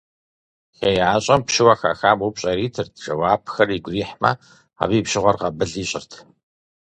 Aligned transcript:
ХеящӀэм 0.77 1.41
пщыуэ 1.45 1.75
хахам 1.79 2.19
упщӀэ 2.25 2.49
иритырт, 2.53 2.93
жэуапхэр 3.03 3.69
игу 3.77 3.91
ирихьмэ, 3.93 4.31
абы 4.81 4.93
и 4.99 5.01
пщыгъуэр 5.05 5.37
къэбыл 5.41 5.73
ищӀырт. 5.83 6.11